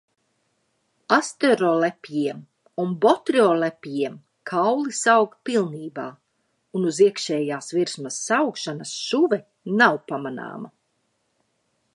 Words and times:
Asterolepjiem 1.17 2.39
un 2.83 2.95
botriolepjiem 3.03 4.15
kauli 4.53 4.95
saaug 5.01 5.37
pilnībā 5.51 6.07
un 6.81 6.91
uz 6.95 7.01
iekšējās 7.11 7.71
virsmas 7.81 8.21
saaugšanas 8.31 8.99
šuve 9.07 9.43
nav 9.83 10.03
pamanāma. 10.13 10.77